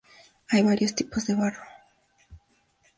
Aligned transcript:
Hay 0.49 0.63
varios 0.63 0.95
tipos 0.95 1.27
de 1.27 1.35
barro. 1.35 1.61